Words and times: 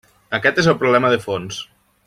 Aquest 0.37 0.61
és 0.63 0.69
el 0.73 0.79
problema 0.81 1.13
de 1.17 1.21
fons. 1.27 1.61